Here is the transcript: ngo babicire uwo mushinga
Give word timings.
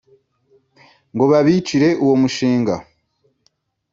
ngo 1.13 1.23
babicire 1.31 1.89
uwo 2.03 2.15
mushinga 2.21 2.75